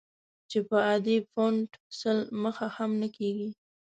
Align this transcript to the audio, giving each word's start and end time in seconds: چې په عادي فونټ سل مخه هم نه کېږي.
چې 0.49 0.59
په 0.67 0.75
عادي 0.87 1.17
فونټ 1.31 1.69
سل 1.99 2.17
مخه 2.43 2.67
هم 2.75 2.91
نه 3.01 3.07
کېږي. 3.17 3.49